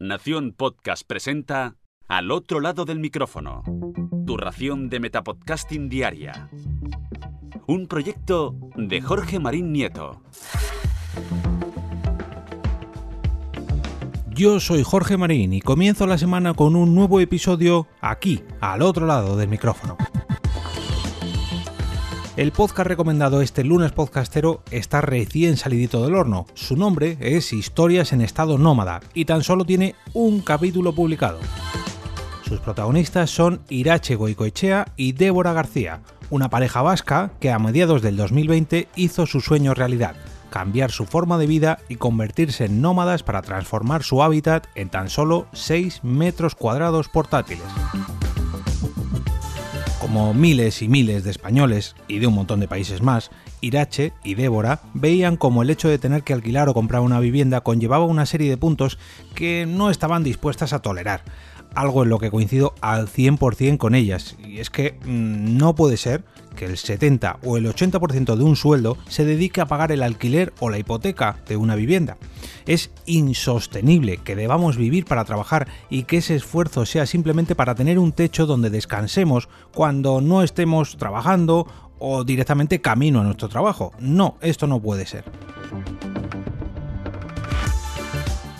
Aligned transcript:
Nación 0.00 0.54
Podcast 0.56 1.02
presenta 1.04 1.74
Al 2.06 2.30
otro 2.30 2.60
lado 2.60 2.84
del 2.84 3.00
micrófono. 3.00 3.64
Tu 4.28 4.36
ración 4.36 4.88
de 4.90 5.00
Metapodcasting 5.00 5.88
Diaria. 5.88 6.48
Un 7.66 7.88
proyecto 7.88 8.54
de 8.76 9.00
Jorge 9.00 9.40
Marín 9.40 9.72
Nieto. 9.72 10.22
Yo 14.28 14.60
soy 14.60 14.84
Jorge 14.84 15.16
Marín 15.16 15.52
y 15.52 15.60
comienzo 15.60 16.06
la 16.06 16.16
semana 16.16 16.54
con 16.54 16.76
un 16.76 16.94
nuevo 16.94 17.18
episodio 17.18 17.88
aquí, 18.00 18.44
al 18.60 18.82
otro 18.82 19.04
lado 19.04 19.36
del 19.36 19.48
micrófono. 19.48 19.96
El 22.38 22.52
podcast 22.52 22.86
recomendado 22.86 23.42
este 23.42 23.64
lunes 23.64 23.90
podcastero 23.90 24.62
está 24.70 25.00
recién 25.00 25.56
salidito 25.56 26.04
del 26.04 26.14
horno. 26.14 26.46
Su 26.54 26.76
nombre 26.76 27.16
es 27.18 27.52
Historias 27.52 28.12
en 28.12 28.20
estado 28.20 28.58
nómada 28.58 29.00
y 29.12 29.24
tan 29.24 29.42
solo 29.42 29.64
tiene 29.64 29.96
un 30.14 30.40
capítulo 30.42 30.94
publicado. 30.94 31.40
Sus 32.44 32.60
protagonistas 32.60 33.30
son 33.30 33.60
Irache 33.68 34.14
Goicoechea 34.14 34.86
y 34.94 35.14
Débora 35.14 35.52
García, 35.52 36.02
una 36.30 36.48
pareja 36.48 36.80
vasca 36.80 37.32
que 37.40 37.50
a 37.50 37.58
mediados 37.58 38.02
del 38.02 38.16
2020 38.16 38.86
hizo 38.94 39.26
su 39.26 39.40
sueño 39.40 39.74
realidad, 39.74 40.14
cambiar 40.48 40.92
su 40.92 41.06
forma 41.06 41.38
de 41.38 41.48
vida 41.48 41.80
y 41.88 41.96
convertirse 41.96 42.66
en 42.66 42.80
nómadas 42.80 43.24
para 43.24 43.42
transformar 43.42 44.04
su 44.04 44.22
hábitat 44.22 44.68
en 44.76 44.90
tan 44.90 45.10
solo 45.10 45.48
6 45.54 46.04
metros 46.04 46.54
cuadrados 46.54 47.08
portátiles 47.08 47.66
como 50.08 50.32
miles 50.32 50.80
y 50.80 50.88
miles 50.88 51.22
de 51.22 51.30
españoles 51.30 51.94
y 52.08 52.18
de 52.18 52.26
un 52.26 52.32
montón 52.32 52.60
de 52.60 52.66
países 52.66 53.02
más, 53.02 53.30
Irache 53.60 54.14
y 54.24 54.36
Débora 54.36 54.80
veían 54.94 55.36
como 55.36 55.62
el 55.62 55.68
hecho 55.68 55.86
de 55.86 55.98
tener 55.98 56.22
que 56.22 56.32
alquilar 56.32 56.70
o 56.70 56.74
comprar 56.74 57.02
una 57.02 57.20
vivienda 57.20 57.60
conllevaba 57.60 58.06
una 58.06 58.24
serie 58.24 58.48
de 58.48 58.56
puntos 58.56 58.98
que 59.34 59.66
no 59.68 59.90
estaban 59.90 60.24
dispuestas 60.24 60.72
a 60.72 60.78
tolerar, 60.78 61.24
algo 61.74 62.04
en 62.04 62.08
lo 62.08 62.18
que 62.18 62.30
coincido 62.30 62.74
al 62.80 63.06
100% 63.06 63.76
con 63.76 63.94
ellas, 63.94 64.36
y 64.42 64.60
es 64.60 64.70
que 64.70 64.98
mm, 65.04 65.58
no 65.58 65.74
puede 65.74 65.98
ser 65.98 66.24
que 66.58 66.64
el 66.64 66.76
70 66.76 67.38
o 67.44 67.56
el 67.56 67.66
80% 67.66 68.34
de 68.34 68.42
un 68.42 68.56
sueldo 68.56 68.98
se 69.08 69.24
dedique 69.24 69.60
a 69.60 69.66
pagar 69.66 69.92
el 69.92 70.02
alquiler 70.02 70.52
o 70.58 70.70
la 70.70 70.78
hipoteca 70.78 71.38
de 71.46 71.56
una 71.56 71.76
vivienda. 71.76 72.18
Es 72.66 72.90
insostenible 73.06 74.18
que 74.18 74.34
debamos 74.34 74.76
vivir 74.76 75.04
para 75.04 75.24
trabajar 75.24 75.68
y 75.88 76.02
que 76.02 76.16
ese 76.16 76.34
esfuerzo 76.34 76.84
sea 76.84 77.06
simplemente 77.06 77.54
para 77.54 77.76
tener 77.76 77.98
un 77.98 78.10
techo 78.10 78.44
donde 78.44 78.70
descansemos 78.70 79.48
cuando 79.72 80.20
no 80.20 80.42
estemos 80.42 80.96
trabajando 80.96 81.66
o 82.00 82.24
directamente 82.24 82.80
camino 82.80 83.20
a 83.20 83.24
nuestro 83.24 83.48
trabajo. 83.48 83.92
No, 84.00 84.36
esto 84.40 84.66
no 84.66 84.80
puede 84.80 85.06
ser. 85.06 85.24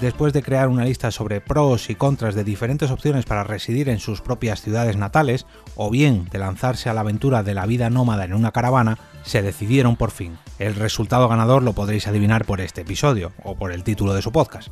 Después 0.01 0.33
de 0.33 0.45
crear 0.45 0.69
una 0.69 0.85
lista 0.85 1.11
sobre 1.11 1.41
pros 1.41 1.91
y 1.91 1.97
contras 1.97 2.37
de 2.37 2.45
diferentes 2.45 2.93
opciones 2.93 3.25
para 3.25 3.43
residir 3.43 3.89
en 3.89 3.99
sus 3.99 4.21
propias 4.21 4.63
ciudades 4.63 4.97
natales, 4.97 5.45
o 5.75 5.91
bien 5.91 6.29
de 6.31 6.39
lanzarse 6.39 6.89
a 6.89 6.95
la 6.95 7.01
aventura 7.01 7.43
de 7.43 7.55
la 7.55 7.67
vida 7.67 7.91
nómada 7.91 8.25
en 8.25 8.33
una 8.33 8.53
caravana, 8.53 8.97
se 9.25 9.43
decidieron 9.43 9.97
por 9.97 10.13
fin. 10.13 10.39
El 10.61 10.77
resultado 10.77 11.29
ganador 11.29 11.65
lo 11.65 11.73
podréis 11.73 12.07
adivinar 12.07 12.45
por 12.45 12.61
este 12.61 12.83
episodio, 12.83 13.33
o 13.43 13.57
por 13.57 13.73
el 13.73 13.83
título 13.83 14.15
de 14.15 14.23
su 14.23 14.31
podcast. 14.31 14.69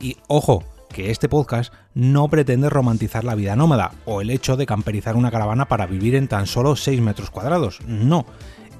Y 0.00 0.16
ojo, 0.26 0.64
que 0.88 1.10
este 1.10 1.28
podcast 1.28 1.72
no 1.94 2.28
pretende 2.28 2.70
romantizar 2.70 3.24
la 3.24 3.34
vida 3.34 3.56
nómada 3.56 3.92
o 4.04 4.20
el 4.20 4.30
hecho 4.30 4.56
de 4.56 4.66
camperizar 4.66 5.16
una 5.16 5.30
caravana 5.30 5.66
para 5.66 5.86
vivir 5.86 6.14
en 6.14 6.28
tan 6.28 6.46
solo 6.46 6.76
6 6.76 7.00
metros 7.00 7.30
cuadrados. 7.30 7.80
No, 7.86 8.26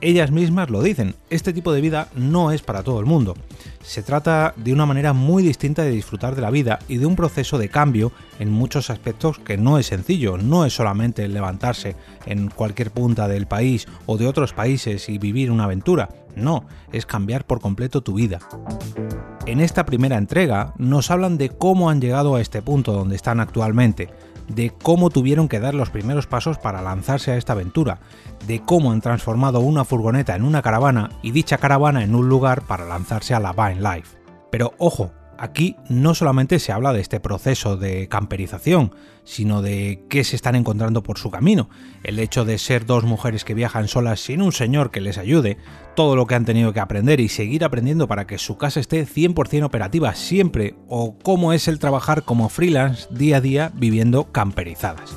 ellas 0.02 0.32
mismas 0.32 0.68
lo 0.68 0.82
dicen, 0.82 1.14
este 1.30 1.52
tipo 1.52 1.72
de 1.72 1.80
vida 1.80 2.08
no 2.14 2.50
es 2.50 2.60
para 2.60 2.82
todo 2.82 2.98
el 3.00 3.06
mundo. 3.06 3.34
Se 3.82 4.02
trata 4.02 4.52
de 4.56 4.72
una 4.72 4.84
manera 4.84 5.12
muy 5.12 5.42
distinta 5.42 5.82
de 5.82 5.90
disfrutar 5.90 6.34
de 6.34 6.42
la 6.42 6.50
vida 6.50 6.80
y 6.88 6.96
de 6.96 7.06
un 7.06 7.16
proceso 7.16 7.56
de 7.56 7.68
cambio 7.68 8.12
en 8.38 8.50
muchos 8.50 8.90
aspectos 8.90 9.38
que 9.38 9.56
no 9.56 9.78
es 9.78 9.86
sencillo, 9.86 10.38
no 10.38 10.64
es 10.64 10.74
solamente 10.74 11.26
levantarse 11.28 11.96
en 12.26 12.48
cualquier 12.48 12.90
punta 12.90 13.28
del 13.28 13.46
país 13.46 13.86
o 14.06 14.18
de 14.18 14.26
otros 14.26 14.52
países 14.52 15.08
y 15.08 15.18
vivir 15.18 15.50
una 15.50 15.64
aventura, 15.64 16.08
no, 16.34 16.64
es 16.92 17.06
cambiar 17.06 17.44
por 17.44 17.60
completo 17.60 18.00
tu 18.02 18.14
vida. 18.14 18.40
En 19.46 19.60
esta 19.60 19.84
primera 19.84 20.18
entrega 20.18 20.74
nos 20.78 21.10
hablan 21.10 21.38
de 21.38 21.50
cómo 21.50 21.90
han 21.90 22.00
llegado 22.00 22.34
a 22.34 22.40
este 22.40 22.62
punto 22.62 22.92
donde 22.92 23.16
están 23.16 23.40
actualmente, 23.40 24.08
de 24.48 24.70
cómo 24.70 25.10
tuvieron 25.10 25.48
que 25.48 25.60
dar 25.60 25.74
los 25.74 25.90
primeros 25.90 26.26
pasos 26.26 26.58
para 26.58 26.82
lanzarse 26.82 27.32
a 27.32 27.36
esta 27.36 27.52
aventura, 27.52 28.00
de 28.46 28.60
cómo 28.60 28.92
han 28.92 29.00
transformado 29.00 29.60
una 29.60 29.84
furgoneta 29.84 30.34
en 30.36 30.44
una 30.44 30.62
caravana 30.62 31.10
y 31.22 31.30
dicha 31.30 31.58
caravana 31.58 32.04
en 32.04 32.14
un 32.14 32.28
lugar 32.28 32.62
para 32.62 32.84
lanzarse 32.84 33.34
a 33.34 33.40
la 33.40 33.52
Vine 33.52 33.80
Life. 33.80 34.16
Pero 34.50 34.74
ojo, 34.78 35.12
Aquí 35.42 35.74
no 35.88 36.14
solamente 36.14 36.60
se 36.60 36.70
habla 36.70 36.92
de 36.92 37.00
este 37.00 37.18
proceso 37.18 37.76
de 37.76 38.06
camperización, 38.06 38.94
sino 39.24 39.60
de 39.60 40.04
qué 40.08 40.22
se 40.22 40.36
están 40.36 40.54
encontrando 40.54 41.02
por 41.02 41.18
su 41.18 41.32
camino, 41.32 41.68
el 42.04 42.20
hecho 42.20 42.44
de 42.44 42.58
ser 42.58 42.86
dos 42.86 43.02
mujeres 43.02 43.44
que 43.44 43.52
viajan 43.52 43.88
solas 43.88 44.20
sin 44.20 44.40
un 44.40 44.52
señor 44.52 44.92
que 44.92 45.00
les 45.00 45.18
ayude, 45.18 45.56
todo 45.96 46.14
lo 46.14 46.28
que 46.28 46.36
han 46.36 46.44
tenido 46.44 46.72
que 46.72 46.78
aprender 46.78 47.18
y 47.18 47.28
seguir 47.28 47.64
aprendiendo 47.64 48.06
para 48.06 48.28
que 48.28 48.38
su 48.38 48.56
casa 48.56 48.78
esté 48.78 49.04
100% 49.04 49.64
operativa 49.64 50.14
siempre, 50.14 50.76
o 50.86 51.18
cómo 51.18 51.52
es 51.52 51.66
el 51.66 51.80
trabajar 51.80 52.22
como 52.22 52.48
freelance 52.48 53.08
día 53.10 53.38
a 53.38 53.40
día 53.40 53.72
viviendo 53.74 54.30
camperizadas. 54.30 55.16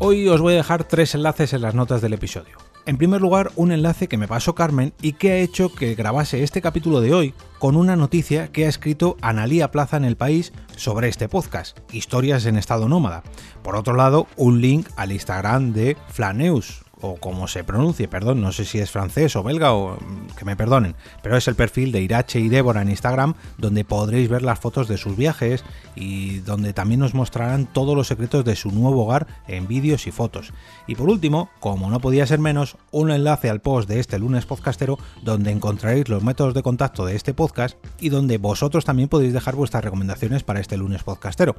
Hoy 0.00 0.26
os 0.26 0.40
voy 0.40 0.54
a 0.54 0.56
dejar 0.56 0.82
tres 0.82 1.14
enlaces 1.14 1.52
en 1.52 1.62
las 1.62 1.76
notas 1.76 2.02
del 2.02 2.14
episodio. 2.14 2.63
En 2.86 2.98
primer 2.98 3.22
lugar, 3.22 3.50
un 3.56 3.72
enlace 3.72 4.08
que 4.08 4.18
me 4.18 4.28
pasó 4.28 4.54
Carmen 4.54 4.92
y 5.00 5.14
que 5.14 5.32
ha 5.32 5.36
hecho 5.38 5.74
que 5.74 5.94
grabase 5.94 6.42
este 6.42 6.60
capítulo 6.60 7.00
de 7.00 7.14
hoy 7.14 7.34
con 7.58 7.76
una 7.76 7.96
noticia 7.96 8.48
que 8.48 8.66
ha 8.66 8.68
escrito 8.68 9.16
Analía 9.22 9.70
Plaza 9.70 9.96
en 9.96 10.04
el 10.04 10.16
país 10.16 10.52
sobre 10.76 11.08
este 11.08 11.26
podcast, 11.26 11.78
Historias 11.92 12.44
en 12.44 12.58
estado 12.58 12.86
nómada. 12.86 13.22
Por 13.62 13.76
otro 13.76 13.94
lado, 13.94 14.26
un 14.36 14.60
link 14.60 14.86
al 14.96 15.12
Instagram 15.12 15.72
de 15.72 15.96
Flaneus, 16.08 16.83
o 17.04 17.16
como 17.16 17.48
se 17.48 17.64
pronuncie, 17.64 18.08
perdón, 18.08 18.40
no 18.40 18.50
sé 18.50 18.64
si 18.64 18.78
es 18.78 18.90
francés 18.90 19.36
o 19.36 19.42
belga 19.42 19.74
o 19.74 19.98
que 20.38 20.44
me 20.44 20.56
perdonen, 20.56 20.94
pero 21.22 21.36
es 21.36 21.46
el 21.48 21.54
perfil 21.54 21.92
de 21.92 22.00
Irache 22.00 22.40
y 22.40 22.48
Débora 22.48 22.82
en 22.82 22.88
Instagram 22.88 23.34
donde 23.58 23.84
podréis 23.84 24.28
ver 24.28 24.42
las 24.42 24.58
fotos 24.58 24.88
de 24.88 24.96
sus 24.96 25.16
viajes 25.16 25.64
y 25.94 26.38
donde 26.38 26.72
también 26.72 27.00
nos 27.00 27.14
mostrarán 27.14 27.66
todos 27.66 27.94
los 27.94 28.06
secretos 28.06 28.44
de 28.44 28.56
su 28.56 28.70
nuevo 28.70 29.04
hogar 29.04 29.26
en 29.46 29.68
vídeos 29.68 30.06
y 30.06 30.12
fotos. 30.12 30.52
Y 30.86 30.94
por 30.94 31.08
último, 31.10 31.50
como 31.60 31.90
no 31.90 32.00
podía 32.00 32.26
ser 32.26 32.38
menos, 32.38 32.76
un 32.90 33.10
enlace 33.10 33.50
al 33.50 33.60
post 33.60 33.88
de 33.88 34.00
este 34.00 34.18
lunes 34.18 34.46
podcastero 34.46 34.98
donde 35.22 35.50
encontraréis 35.50 36.08
los 36.08 36.22
métodos 36.22 36.54
de 36.54 36.62
contacto 36.62 37.04
de 37.04 37.16
este 37.16 37.34
podcast 37.34 37.76
y 38.00 38.08
donde 38.08 38.38
vosotros 38.38 38.84
también 38.84 39.08
podéis 39.08 39.32
dejar 39.32 39.56
vuestras 39.56 39.84
recomendaciones 39.84 40.42
para 40.42 40.60
este 40.60 40.76
lunes 40.76 41.02
podcastero. 41.02 41.54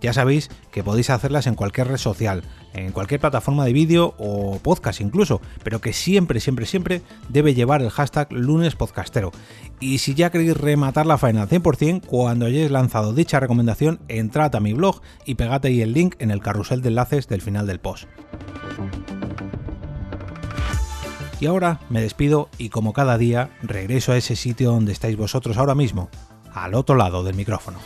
Ya 0.00 0.12
sabéis 0.12 0.50
podéis 0.82 1.10
hacerlas 1.10 1.46
en 1.46 1.54
cualquier 1.54 1.88
red 1.88 1.96
social, 1.96 2.42
en 2.74 2.92
cualquier 2.92 3.20
plataforma 3.20 3.64
de 3.64 3.72
vídeo 3.72 4.14
o 4.18 4.58
podcast 4.58 5.00
incluso, 5.00 5.40
pero 5.62 5.80
que 5.80 5.92
siempre, 5.92 6.40
siempre, 6.40 6.66
siempre 6.66 7.02
debe 7.28 7.54
llevar 7.54 7.82
el 7.82 7.90
hashtag 7.90 8.32
lunes 8.32 8.76
podcastero. 8.76 9.32
Y 9.80 9.98
si 9.98 10.14
ya 10.14 10.30
queréis 10.30 10.56
rematar 10.56 11.06
la 11.06 11.18
faena 11.18 11.42
al 11.42 11.48
100%, 11.48 12.04
cuando 12.06 12.46
hayáis 12.46 12.70
lanzado 12.70 13.12
dicha 13.12 13.40
recomendación, 13.40 14.00
entrad 14.08 14.54
a 14.54 14.60
mi 14.60 14.72
blog 14.72 15.00
y 15.24 15.34
pegad 15.34 15.64
ahí 15.64 15.82
el 15.82 15.92
link 15.92 16.16
en 16.18 16.30
el 16.30 16.40
carrusel 16.40 16.82
de 16.82 16.88
enlaces 16.88 17.28
del 17.28 17.42
final 17.42 17.66
del 17.66 17.80
post. 17.80 18.08
Y 21.40 21.46
ahora 21.46 21.80
me 21.88 22.00
despido 22.00 22.48
y 22.58 22.68
como 22.70 22.92
cada 22.92 23.16
día 23.16 23.50
regreso 23.62 24.12
a 24.12 24.16
ese 24.16 24.34
sitio 24.34 24.72
donde 24.72 24.92
estáis 24.92 25.16
vosotros 25.16 25.56
ahora 25.56 25.76
mismo, 25.76 26.10
al 26.52 26.74
otro 26.74 26.96
lado 26.96 27.22
del 27.22 27.36
micrófono. 27.36 27.78